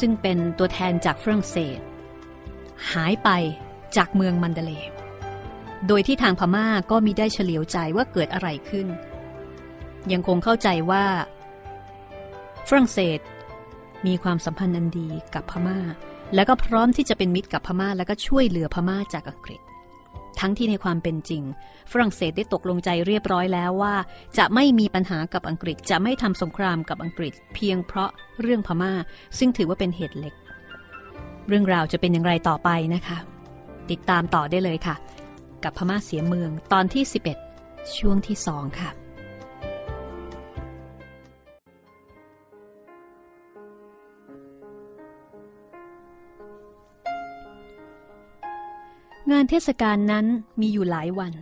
[0.00, 1.78] ซึ่งเป็นตัวแทนจากฝรั่งเศส
[2.92, 3.28] หายไป
[3.96, 4.72] จากเมืองมันเดเล
[5.86, 8.86] โดยที่ทางพม่าก็มีได้เฉลียวใจว่าเกิดอะไรขึ้น
[10.12, 11.04] ยังคงเข้าใจว่า
[12.68, 13.20] ฝรั่งเศส
[14.06, 15.78] มีความสัมพันธ์อันดีกับพม่า
[16.34, 19.60] แล้วก็พร้อมที่จะเป็นมิตรกับพม่า แล้วก็ช่วยเหลือพม่าจากอังกฤษ
[20.40, 21.42] ทั้งที่ในความเป็นจริง
[21.90, 23.94] ฝรั่งเศสได้ตกลงใจเรียบร้อยแล้วว่า
[24.38, 28.92] จะไม่มีปัญหากับอังกฤษจะไม่ทำสงครามกับอังกฤษ เพียงเพราะเรื่องพม่า
[29.38, 30.34] ซึ่งถือว่าเป็นเหตุเล็ก
[31.48, 33.18] เรื่องราวจะเป็นอย่างไรต่อไปนะคะ
[33.90, 34.96] ติดตามต่อได้เลยค่ะ
[35.64, 37.04] กับพม่าเสียเมืองตอนที่
[37.50, 38.90] 11 ช่วงที่2ค่ะ
[49.30, 50.26] งานเทศกาลนั้น
[50.60, 51.32] มีอยู่หลายวัน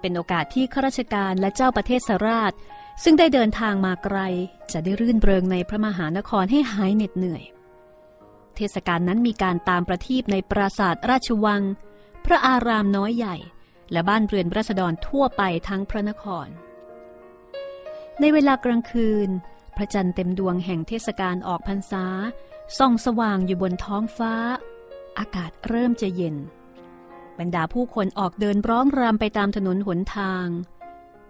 [0.00, 2.52] เป็นโอกาสที่ข้าราชการและเจ้าประเทศสราช
[3.02, 4.18] ซึ่งได้เดินทางมาไกล
[4.72, 7.44] จะได้รื่นเริงในพระมหานครให้หายเหน็ดเหนื่อย
[8.56, 11.62] เทศกาลนั้นมีการตามประทีปในปราสาทราชวัง
[12.24, 13.36] พระอารามน้อยใหญ่
[13.92, 16.48] และบ้านเรือนรัษฎรทั่วไปทั้งพระนคร
[18.20, 19.28] ในเวลากลางคืน
[19.76, 22.04] พระจันทร์เต็มดวงแห่งเทศกาลออกพรรษา
[22.78, 24.34] ส่องสว่างอยู่บนท้องฟ้า
[25.18, 26.36] อากาศเริ่มจะเย็น
[27.38, 30.46] บรรดาผู้คนออกเดินร้องรำไปตามถนนหนทาง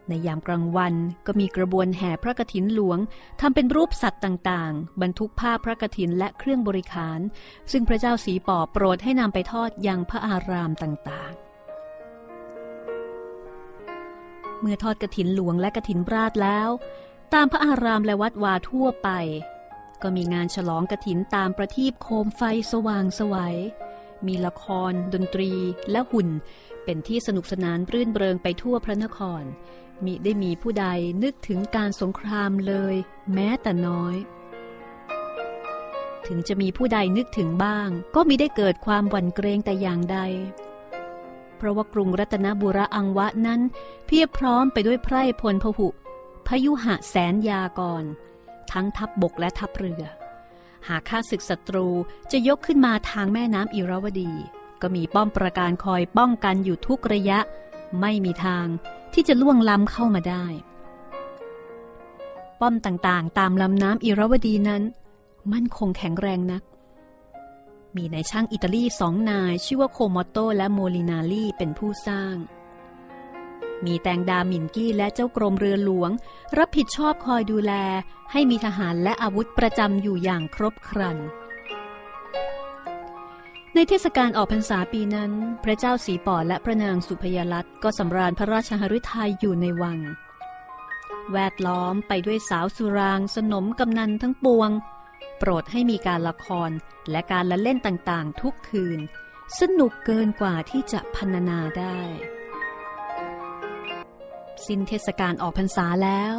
[0.08, 0.94] ในยามกลางวัน
[1.26, 2.98] ก็มีกระบวนแห่พระกฐินหลวง
[3.40, 7.20] ทำเป็นรูปสัตว์ต่างๆ บรรทุกผ้าพระกฐินและเครื่องบริขาร
[7.72, 11.42] ซึ่งพระเจ้าสีป่อโปรดให้นำไปทอดยังพระอารามต่างๆ
[14.60, 16.68] เมื่อทอดกฐินหลวงและกฐินราชแล้ว
[17.34, 19.08] ตามพระอารามและวัดวาทั่วไป
[20.02, 23.56] ก็มีงานฉลองกฐินตามประทีปโคมไฟสว่างสวัย
[24.26, 25.52] มีละคร ดนตรี
[25.90, 26.28] และหุ่น
[26.84, 29.42] เป็นที่สนุกสนานรื่นเริงไปทั่วพระนคร
[30.04, 30.86] มิได้มีผู้ใด
[31.22, 32.94] นึกถึงการสงครามเลย
[33.34, 34.16] แม้แต่น้อย
[36.26, 40.18] ถึงจะมีผู้ใดนึกถึงบ้าง ก็มิได้เกิดความหวั่นเกรงแต่อย่างใด
[41.56, 43.60] เพราะว่ากรุงรัตนบุรีอังวะนั้น
[44.06, 45.88] เพียบพร้อมไปด้วยไพร่พลพหุ
[46.46, 48.04] พยุหะแสนยากร
[48.72, 50.02] ทั้งทัพบบกและทัพเรือ
[50.88, 51.88] หากข้าศึกศัตรู
[52.32, 54.32] จะยกขึ้นมาทางแม่น้ำอิราวดี
[54.82, 57.38] ก็มีป้อมประการคอยป้องกันอยู่ทุกระยะ
[58.00, 58.66] ไม่มีทาง
[59.12, 60.44] ที่จะล่วงล้ำเข้ามาได้
[62.60, 64.82] ป้อมต่างๆ ตามลำน้ำอิราวดีนั้น
[65.52, 66.62] มั่นคงแข็งแรงนัก
[67.96, 72.36] มีนายช่างอิตาลีสองนายชื่อว่าโคโมโตและโมลินาลีเป็นผู้สร้าง
[73.84, 76.10] มีแตงดามินกี้และเจ้ากรมเรือหลวง
[76.58, 77.72] รับผิดชอบคอยดูแล
[78.32, 81.18] ให้มีทหารและอาวุธประจำอยู่อย่างครบครัน
[83.74, 85.32] ในเทศกาลออกพรรษาปีนั้น
[85.64, 89.98] พระเจ้าสีป่อและพระนางสุพยลัตก็สำราญพระราชหฤทัยอยู่ในวัง
[91.32, 94.70] แวดล้อมไปด้วยสาวสุราง สนมกำนันทั้งปวง
[95.38, 96.70] โปรดให้มีการละคร
[97.10, 99.00] และการละเล่นต่างๆ ทุกคืน
[99.60, 101.98] สนุกเกินกว่าที่จะพรรณนาได้
[104.66, 106.36] สิ้นเทศกาลออกพรรษาแล้ว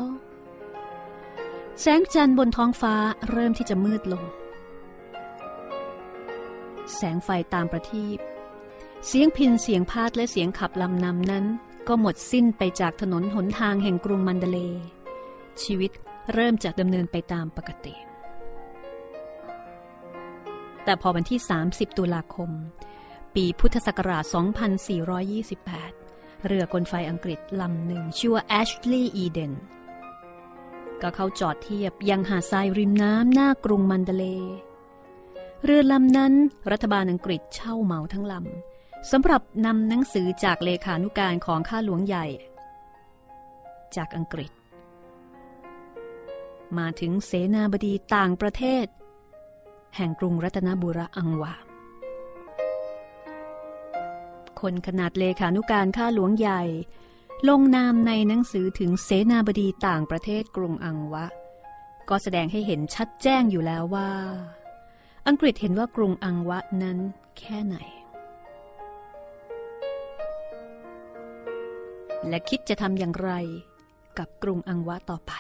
[1.82, 2.96] แสงจันทร์บนท้องฟ้า
[3.30, 4.24] เริ่มที่จะมืดลง
[6.96, 8.18] แสงไฟตามประทีป
[9.08, 11.46] เสียงพินเสียงพาดและเสียงขับลำนำนั้น
[11.88, 14.58] ก็หมดสิ้นไปจากถนนหนทางแห่งกรุงมันเดเล
[15.64, 15.92] ชีวิต
[16.34, 17.94] เริ่มจากดำเนินไปตามปกติ
[20.84, 22.50] แต่พอวันที่ 30 ตุลาคม
[23.36, 24.24] ปีพุทธศักราช
[25.76, 29.54] 2428 เรือกลไฟอังกฤษลำหนึ่งชื่อว่า Ashley Eden
[31.04, 34.26] ก็เข้าจอดเทียบยังหาดทรายริมน้ำหน้ากรุงมันเดเล
[35.64, 36.34] เรือลำนั้น
[36.72, 42.26] รัฐบาลอังกฤษเช่าเหมาทั้งลำสำหรับนำหนังสือจากเลขานุการของข้าหลวงใหญ่
[43.96, 44.52] จากอังกฤษ
[46.78, 48.86] มาถึงเสนาบดีต่างประเทศ
[49.96, 51.54] แห่งกรุงรัตนบุรีอังวา
[54.62, 56.62] คนขนาดเลขานุการข้าหลวงใหญ่
[57.50, 61.26] ลงนามในหนังสือถึงเสนาบดีต่างประเทศกรุงอังวะ
[62.10, 64.12] ก็แสดงให้เห็นชัดแจ้งอยู่แล้วว่า
[65.28, 66.98] อังกฤษเห็นว่ากรุงอังวะนั้น
[67.40, 67.78] แค่ไหน
[72.28, 73.32] และคิดจะทำอย่างไร
[74.18, 75.34] กับกรุงอังวะต่อไป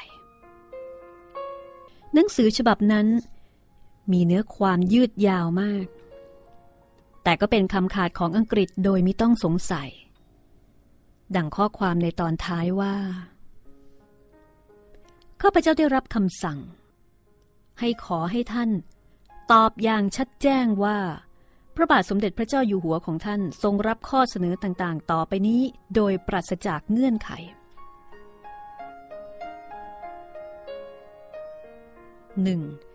[2.13, 3.07] หนังสือฉบับนั้น
[4.11, 5.85] มีเนื้อความยืดยาวมาก
[7.23, 9.91] แต่ก็เป็นคำขาดของอังกฤษโดยไม่ต้องสงสัย
[11.35, 12.95] ดังข้อความในตอนท้ายว่า
[15.41, 16.59] ข้าพเจ้าได้รับคำสั่ง
[17.79, 18.69] ให้ขอให้ท่าน
[19.51, 20.97] ตอบอย่างชัดแจ้งว่า
[21.75, 25.61] พระบาทสมเด็จพระเจ้าอยู่หัวของท่านทรงรับข้อเสนอต่างๆ ต่อไปนี้
[25.95, 27.29] โดยปราศจากเงื่อนไข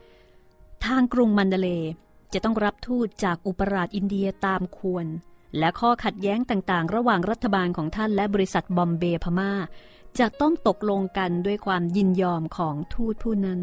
[0.00, 0.84] 1.
[0.84, 1.68] ทางกรุงมันเดเล
[2.32, 5.06] จะต้องรับทูตจากอุปราชอินเดียตามควร
[5.58, 9.52] และข้อขัดแย้งต่างๆ ระหว่างรัฐบาลของท่านและบริษัทบอมเบย์พมา่า
[10.18, 13.60] จะต้องตกลงกันด้วยความยินยอมของทูตผู้นั้น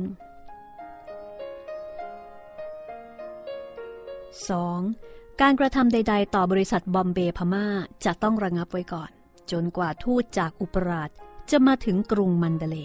[4.70, 5.42] 2.
[5.42, 7.66] การกระทำใด ๆ ต่อบริษัทบอมเบย์พม่า
[8.06, 9.12] จะต้องระงับไว้ก่อน
[9.52, 11.10] จนกว่าทูตจากอุปราช
[11.52, 12.78] จะมาถึงกรุงมันเดเล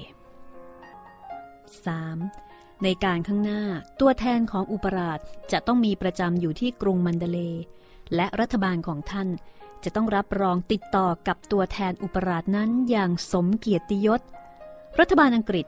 [1.98, 2.82] 3.
[2.82, 3.62] ในการข้างหน้า
[4.00, 5.18] ตัวแทนของอุปราช
[5.52, 7.40] จะต้องมีประจำอยู่ที่กรุงมันเดเล
[8.14, 9.28] และรัฐบาลของท่าน
[9.84, 14.20] จะต้องรับรองติดต่อกับตัวแทนอุปราชนั้นอย่างสมเกียรติยศ
[14.98, 15.66] รัฐบาลอังกฤษ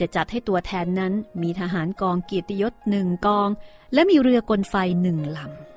[0.00, 3.48] จะจัดให้ตัวแทนนั้นมีทหารกองเกียรติยศหนึ่งกอง
[3.94, 5.74] และมีเรือกลไฟหนึ่งลำ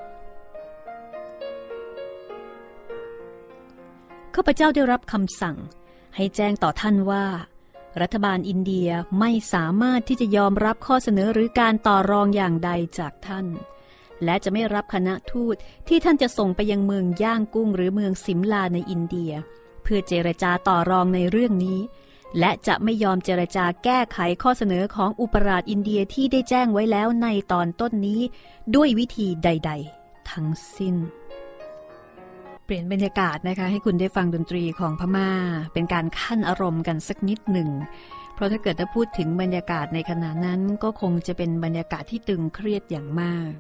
[4.36, 5.58] ข้าพเจ้าได้รับคำสั่ง
[6.15, 7.25] ให้แจ้งต่อท่านว่า
[8.01, 13.45] รัฐบาลอินเดียไม่สามารถที่จะยอมรับข้อเสนอหรือการต่อรองอย่างใดจากท่าน
[14.23, 15.56] และจะไม่รับคณะทูต
[15.88, 19.32] ที่ท่านจะส่งไปยังเมืองย่างกุ้งหรือเมืองสิมลาในอินเดีย
[19.84, 21.80] เพื่อเจรจาต่อรองในเรื่องนี้
[22.39, 28.21] และจะไม่ยอมเจรจาแก้ไขข้อเสนอของอุปราชอินเดียที่ได้แจ้งไว้แล้วในตอนต้นนี้
[28.75, 30.95] ด้วยวิธีใด ๆ ทั้งสิ้น
[32.65, 35.30] เปลี่ยนบรรยากาศนะคะ ให้คุณได้ฟังดนตรีของพมา่า
[35.73, 37.69] เป็นการขั้นอารมณ์กันสักนิดหนึ่ง
[38.34, 43.51] เพราะถ้าเกิดถ้าพูดถึงบรรยากาศในขณะนั้นก็คงจะเป็นบรรยากาศที่ตึงเครียดอย่างมาก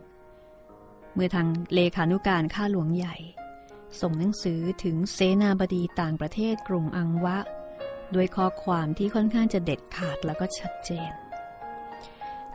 [1.17, 3.15] เมื่อทางเลขานุการข้าหลวงใหญ่
[4.01, 7.37] ส่งหนังสือถึงเสนาบดีต่างประเทศกรุงอังวะ
[8.15, 11.11] ด้วยข้อความที่ค่อนข้างจะเด็ดขาดแล้วก็ชัดเจน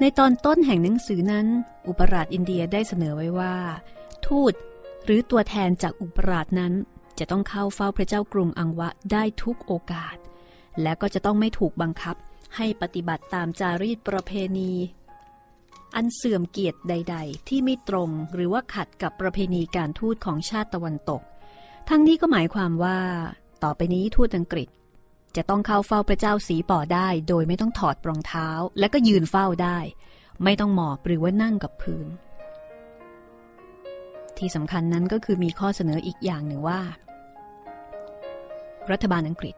[0.00, 1.46] ในตอนต้นแห่งหนังสือนั้น
[1.88, 3.56] อุปราชอินเดียได้เสนอไว้ว่า
[4.26, 4.54] ทูต
[5.04, 6.72] หรือตัวแทนจากอุปราชนั้น
[7.18, 10.16] จะต้องเข้าเฝ้าพระเจ้ากรุงอังวะได้ทุกโอกาส
[10.82, 12.16] และก็จะต้องไม่ถูกบังคับ
[12.56, 14.72] ให้ปฏิบัติตามจารีตประเพณี
[15.94, 21.22] อันเสื่อมเกียรติใด ๆ ที่ไม่ตรงหรือว่าขัดกับประเพณีการทูตของชาติตะวันตก
[21.88, 22.98] ทั้งนี้ก็หมายความว่า
[23.64, 24.68] ต่อไปนี้ทูตอังกฤษ
[25.36, 29.78] จะต้องเข้าเฝ้าพระเจ้าสีป่อได้ โดยไม่ต้องถอดรองเท้า และก็ยืนเฝ้าได้
[30.44, 32.06] ไม่ต้องหมอบหรือว่านั่งกับพื้น
[34.38, 36.80] ที่สำคัญนั้นก็คือมีข้อเสนออีกอย่างหนึ่งว่า
[38.90, 39.54] รัฐบาลอังกฤษ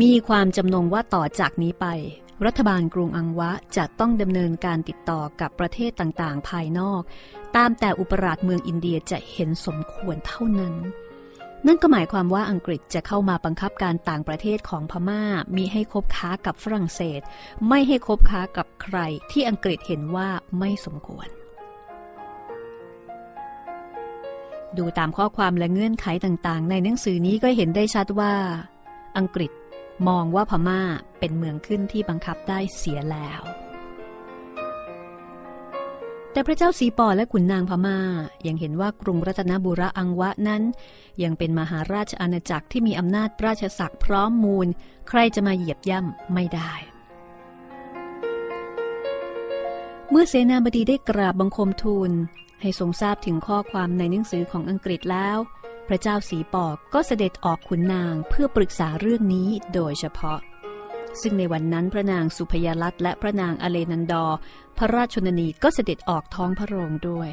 [0.00, 1.86] มีความจำนงว่าต่อจากนี้ไป
[2.46, 7.02] รัฐบาลกรุงอังวะจะต้องดำเนินการติดต่อกับประเทศต่างๆ ภายนอก
[7.56, 10.74] ตามแต่อุปราชเมืองอินเดียจะเห็นสมควรเท่านั้น
[11.66, 15.22] นั่นก็หมายความว่าอังกฤษจะเข้ามาบังคับการต่างประเทศของพมา่า
[15.56, 17.20] มีให้คบค้ากับฝรั่งเศส
[17.68, 18.98] ไม่ให้คบค้ากับใคร
[19.30, 21.28] ที่อังกฤษเห็นว่าไม่สมควร
[24.78, 28.32] ดูตามข้อความและเงื่อนไขต่างๆ ในหนังสือนี้ก็เห็นได้ชัดว่า
[29.18, 29.50] อังกฤษ
[30.08, 30.80] มองว่าพม่า
[31.18, 33.42] เป็นเมืองขึ้นที่บังคับได้เสียแล้ว
[36.32, 37.98] แต่พระเจ้าสีปอและขุนนางพมา่า
[38.46, 40.62] ยังเห็นว่ากรุงรัตนบุรีอังวะนั้น
[41.22, 44.68] ยังเป็นมหาราชอาณาจักรที่มีอำนาจราชศักดิ์พร้อมมูล
[45.08, 46.72] ใครจะมาเหยียบย่ำไม่ได้
[50.10, 52.10] เมื่อเสนาบดีได้กราบบังคมทูล
[52.60, 55.38] ให้ทรงทราบถึงข้อความในหนังสือของอังกฤษแล้ว
[55.92, 60.38] ระเจ้าสีปอกก็เสด็จออกขุนนางเพื่อปรึกษาเรื่องนี้โดยเฉพาะ
[61.20, 64.26] ซึ่งในวันนั้นพระนางสุพยาลัตและพระนางอเลนันดอ
[64.78, 67.30] พระราชชนนีก็เสด็จออกท้องพระโรงด้วย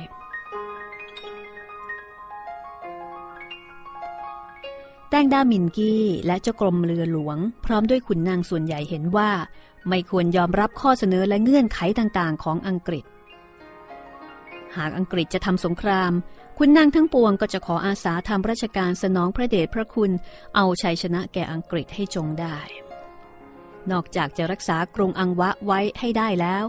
[5.10, 9.32] แตงดามินกี้และเจ้ากรมเรือหลวง พร้อมด้วยขุนนางส่วนใหญ่เห็นว่า
[9.88, 13.06] ไม่ควรยอมรับข้อเสนอและเงื่อนไขต่างๆ ของอังกฤษ
[14.78, 16.12] หากอังกฤษจะทำสงคราม
[16.62, 20.12] คุณนางทั้งปวงก็จะขออาสาทำราชการสนองพระเดชพระคุณ
[20.56, 22.58] เอาชัยชนะแก่อังกฤษให้จงได้
[23.92, 26.64] นอกจากจะรักษากรุงอังวะไว้ให้ได้แล้ว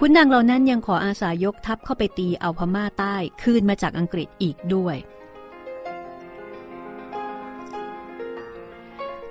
[0.04, 4.96] ุณนางเหล่านั้นยังขออาสายกทัพเข้าไปตีเอาพม่าใต้คืนมาจากอังกฤษอีกด้วย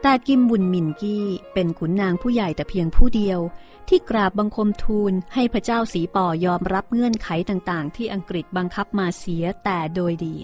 [0.01, 3.39] แต่กิมบุญมินกี้เป็นขุนนางผู้ใหญ่แต่เพียงผู้เดียว
[3.89, 10.35] ที่กราบบังคมทูลให้พระเจ้าสีป่อยอมรับเงื่อนไขต่างๆ ที่อังกฤษบังคับมาเสียแต่โดยดี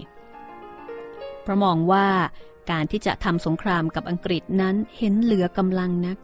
[1.46, 2.08] พระมองว่า
[2.72, 6.18] การที่จะทำสงครามกับอังกฤษนั้นเห็นเหลือกำลังนัก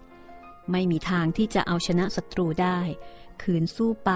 [0.71, 2.79] ไม่มีทางที่จะเอาชนะศัตรูได้
[3.41, 4.11] ขืนสู้ไป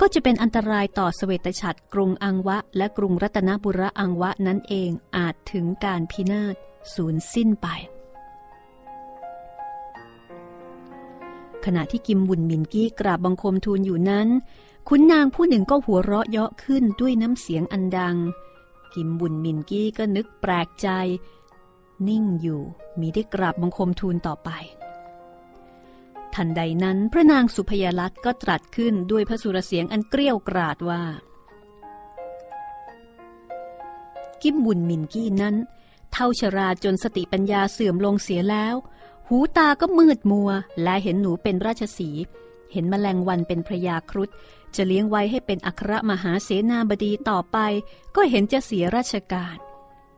[0.00, 6.54] ก็จะเป็นอันตรายต่อสเวตฉัตรกรุงอังวะ และกรุงรัตนบุรีอังวะนั่นเองอาจถึงการพินาศ
[6.94, 7.68] สูญสิ้นไป
[11.64, 14.28] ขณะที่กิมบุญมินกี้กราบบังคมทูลอยู่นั้น
[14.88, 18.16] คุณนางผู้หนึ่งก็หัวเราะเยาะขึ้นด้วยน้ำเสียงอันดัง
[18.94, 20.88] กิมบุญมินกี้ก็นึกแปลกใจ
[22.08, 22.60] นิ่งอยู่
[23.00, 24.50] มีได้กราบบังคมทูลต่อไป
[26.34, 31.02] ทันใดนั้นพระนางสุพยลักษ์ก็ตรัสขึ้นด้วยพระสุรเสียงอันเกรี้ยวกราดว่า
[34.42, 35.56] กิมบุญมินกี้นั้น
[36.12, 38.74] เท่าชราจนสติปัญญาเสื่อมลงเสียแล้ว
[39.30, 40.50] หูตาก็มืดมัว
[40.82, 42.10] และเห็นหนูเป็นราชสี
[42.72, 44.28] เห็นแมลงวันเป็นพระยาครุฑ
[44.76, 47.58] จะเลี้ยงไว้ให้เป็นอัครมหาเสนาบดีต่อไป
[48.16, 49.56] ก็เห็นจะเสียราชการ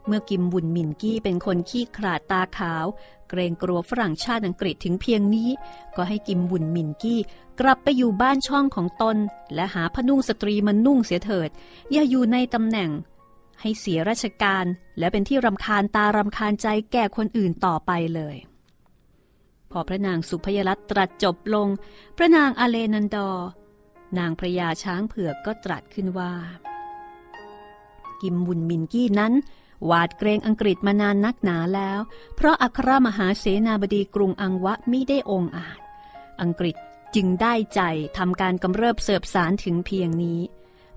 [0.07, 2.87] เมื่อกิมบุญมินกี้เป็นคนขี้ขลาดตาขาว
[3.29, 5.51] เกรงกลัวฝรั่งชาติอังกฤษถึงเพียงนี้
[5.96, 7.20] ก็ให้กิมบุญมินกี้
[7.61, 9.16] กลับไปอยู่บ้านช่องของตน
[9.55, 11.51] และหาพนุ่งสตรีมันนุ่งเสียเถิด
[11.92, 12.90] อย่าอยู่ในตำแหน่ง
[13.61, 14.64] ให้เสียราชการ
[14.99, 18.37] และเป็นที่รำคาญตารำคาญใจแก่คนอื่นต่อไปเลย
[19.70, 21.68] พอพระนางสุพยรัตตรัสจบลง
[22.16, 23.30] พระนางอเลนันดอ
[24.18, 26.33] นางพระยาช้างเผือกก็ตรัสขึ้นว่า
[28.22, 29.33] กิมบุญมินกี้นั้น
[29.87, 32.00] หวาดเกรงอังกฤษมานานนักหนาแล้ว
[32.37, 35.80] เพราะอัครมหาเสนาบดีกรุงอังวะมิได้องอาจ
[36.42, 36.76] อังกฤษ
[37.14, 37.80] จึงได้ใจ
[38.18, 40.40] ทำการกำเริบเสบสารถึงเพียงนี้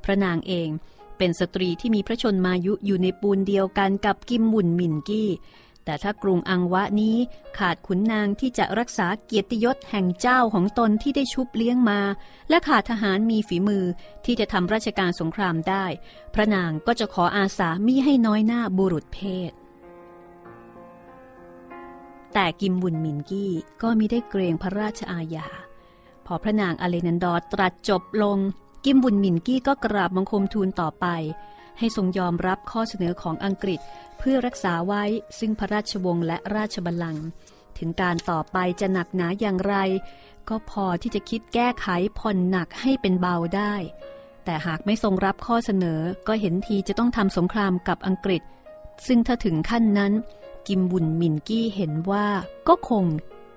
[0.03, 0.69] พระนางเอง
[1.17, 5.29] เป็นสตรีที่มีพระชนมายุอยู่ในปูนเดียวกันกับกิมบุญมินกี้
[5.85, 7.15] แต่ถ้ากรุงอังวะนี้
[7.57, 11.99] ขาดขุนนางที่จะรักษาเกียรติยศแห่งเจ้าของตนที่ได้ชุบเลี้ยงมา
[12.49, 13.85] และขาดทหารมีฝีมือ
[14.25, 15.85] ที่จะทำราชการสงครามได้
[16.33, 19.19] พระนางก็จะขออาสามิให้น้อยหน้าบุรุษเพ
[19.49, 19.51] ศ
[22.33, 25.47] แต่กิมบุญมินกี้ก็มิได้เกรงพระราชอาญา
[26.25, 28.37] พอพระนางอเลนันดอร์ตรัสจบลง
[28.85, 31.05] กิมบุญมินกี้ก็กราบบังคมทูลต่อไป
[31.79, 33.79] ให้ทรงยอมรับข้อเสนอของอังกฤษ
[34.17, 35.03] เพื่อรักษาไว้
[35.39, 37.25] ซึ่งพระราชวงศ์และราชบัลลังก์
[37.77, 39.75] ถึงการต่อไปจะหนักหนาอย่างไร
[40.49, 41.87] ก็พอที่จะคิดแก้ไข
[42.19, 43.73] ผ่อนหนักให้เป็นเบาได้
[44.45, 48.41] แต่หากไม่ทรงรับข้อเสนอก็เห็นทีจะต้องทำสงครามกับอังกฤษ
[49.07, 50.13] ซึ่งถ้าถึงขั้นนั้น
[50.67, 52.27] กิมบุญมินกี้เห็นว่า
[52.67, 53.05] ก็คง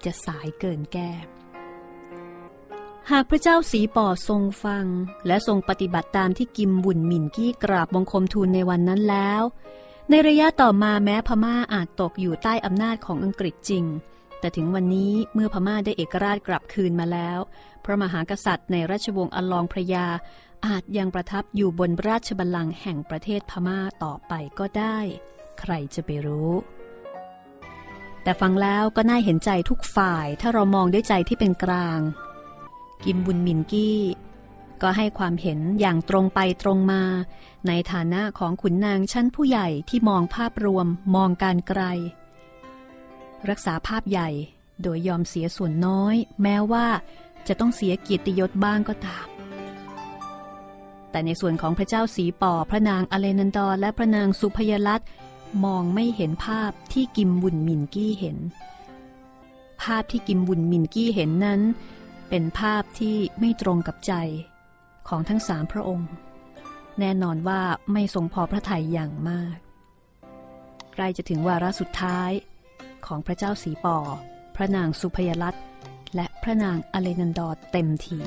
[0.04, 1.10] จะสายเกินแก้
[3.12, 4.86] หากพระเจ้าสีป่อทรงฟัง
[5.26, 9.42] และทรงปฏิบัติตามที่กิมบุญมินกี้กราบบังคมทูลในวันนั้นแล้ว
[10.10, 13.84] ในระยะต่อมาแม้พม่าอาจตกอยู่ใต้อำนาจของอังกฤษจริง
[14.40, 17.38] แต่ถึงวันนี้เมื่อพม่าได้เอกราชกลับคืนมาแล้ว
[17.84, 20.06] พระมหากษัตริย์ในราชวงศ์อลองพระยา
[20.66, 24.98] อาจยังประทับอยู่บนราชบัลลังก์แห่งประเทศพม่าต่อไปก็ได้
[25.60, 26.52] ใครจะไปรู้
[28.22, 32.00] แต่ฟังแล้วก็น่าเห็นใจทุกฝ่ายถ้าเรามองด้วยใจที่เป็นกลาง
[33.06, 33.98] กิมบุญมินกี้
[34.82, 37.02] ก็ให้ความเห็นอย่างตรงไปตรงมา
[37.66, 41.82] ในฐานะของขุนนางชั้นผู้ใหญ่ที่มองภาพรวมมองการไกล
[43.48, 44.28] รักษาภาพใหญ่
[44.82, 46.86] โดยยอมเสียส่วนน้อย แม้ว่า
[47.48, 49.26] จะต้องเสียเกียรติยศบ้างก็ตาม
[51.10, 55.00] แต่ในส่วนของพระเจ้าสีป่อพระนางอเลนันดอร์และพระนางสุพยลัต
[55.64, 58.36] มองไม่เห็นภาพที่กิมบุญมินกี้เห็น
[59.82, 61.60] ภาพที่กิมบุญมินกี้เห็นนั้น
[62.28, 64.14] เป็นภาพที่ไม่ตรงกับใจ
[65.08, 66.10] ของทั้งสามพระองค์
[66.98, 67.60] แน่นอนว่า
[67.92, 69.56] ไม่ทรงพอพระทัยอย่างมาก
[70.94, 72.30] ใกล้จะถึงวาระสุดท้าย
[73.06, 73.98] ของพระเจ้าสีปอ
[74.56, 75.64] พระนางสุพยลัตน์
[76.14, 78.18] และพระนางอเลนันดอร์เต็มที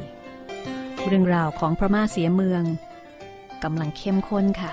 [1.08, 2.64] เรื่องราวของพระมาเสียเมือง
[3.64, 4.72] กำลังเข้มข้นค่ะ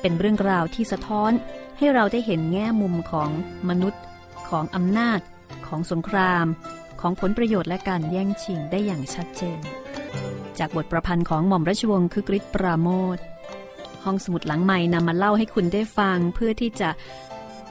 [0.00, 1.32] เป็นเรื่องราวที่สะท้อน
[1.78, 3.30] ให้เราได้เห็นแง่มุมของ
[3.68, 4.02] มนุษย์
[4.48, 5.20] ของอำนาจ
[5.66, 6.46] ของสงคราม
[7.00, 9.60] ของผลประโยชน์และการแย่งชิงได้อย่างชัดเจน
[10.58, 13.18] จากบทประพันธ์ของหม่อมราชวงศ์คือกริชปราโมท
[14.04, 16.90] ห้องสมุดหลังใหม่นำมาเล่าให้คุณได้ฟังเพื่อที่จะ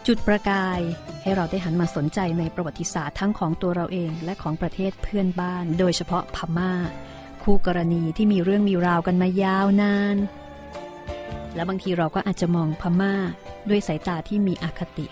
[0.07, 0.79] จุดประกาย
[1.23, 6.73] ให้เราได้หันมาสนใจในประวัติศาสตร์ทั้งของตัวเราเองและของประเทศเพื่อนบ้าน โดยเฉพาะพม่า
[7.43, 10.17] คู่กรณีที่มีเรื่องมีราวกันมายาวนาน
[11.55, 13.15] และบางทีเราก็อาจจะมองพม่า
[13.69, 15.07] ด้วยสายตาที่มีอคติ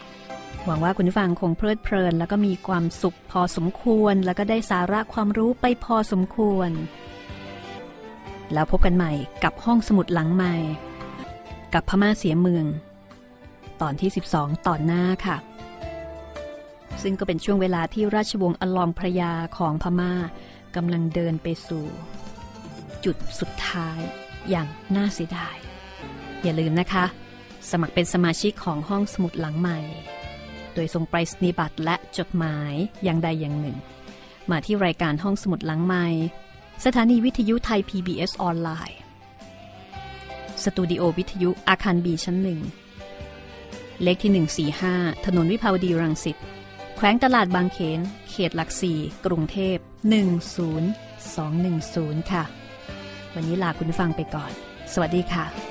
[0.65, 6.69] หวังว่าคุณผู้ฟังคงเพลิดเพลิน แล้วก็มีความสุขพอสมควร แล้วก็ได้สาระความรู้ไปพอสมควร
[8.53, 9.11] แล้วพบกันใหม่
[9.43, 10.55] กับห้องสมุดหลังใหม่
[11.73, 12.65] กับพม่าเสียเมือง
[13.81, 15.37] ตอนที่ 12 ตอนหน้าค่ะ
[17.01, 20.13] ซึ่งก็เป็นช่วงเวลาที่ราชวงศ์อลองพระยาของพม่า
[20.75, 21.85] กำลังเดินไปสู่
[23.05, 23.99] จุดสุดท้าย
[24.49, 25.57] อย่างน่าเสียดาย
[26.43, 27.05] อย่าลืมนะคะ
[27.71, 29.79] สมัครเป็นสมาชิกของห้องสมุดหลังใหม่
[30.73, 33.77] โดยส่งไปรษณียบัตรและจดหมายอย่างใดอย่างหนึ่ง
[34.51, 36.05] มาที่รายการห้องสมุดหลังใหม่
[36.85, 38.99] สถานีวิทยุไทย PBS ออนไลน์
[40.63, 42.59] สตูดิโอวิทยุอาคารบีชั้นหนึ่ง
[44.01, 46.37] เลขที่ 145 ถนนวิภาวดีรังสิต
[46.95, 47.99] แขวงตลาดบางเขน
[48.29, 49.77] เขตหลักสี่กรุงเทพ
[51.03, 52.43] 10210 ค่ะ
[53.33, 54.51] วันนี้ลาคุณฟังไปก่อน
[54.93, 55.70] สวัสดีค่ะ